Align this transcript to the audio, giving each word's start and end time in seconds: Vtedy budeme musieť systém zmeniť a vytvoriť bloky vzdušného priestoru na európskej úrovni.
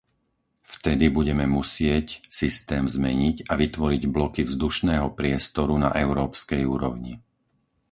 Vtedy 0.73 1.05
budeme 1.17 1.45
musieť 1.57 2.05
systém 2.41 2.83
zmeniť 2.95 3.35
a 3.45 3.53
vytvoriť 3.63 4.03
bloky 4.15 4.41
vzdušného 4.45 5.07
priestoru 5.19 5.73
na 5.85 5.89
európskej 6.05 6.61
úrovni. 6.75 7.13